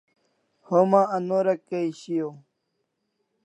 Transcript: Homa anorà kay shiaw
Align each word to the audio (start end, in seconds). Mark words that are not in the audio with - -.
Homa 0.67 1.01
anorà 1.17 1.53
kay 1.67 1.87
shiaw 1.99 2.33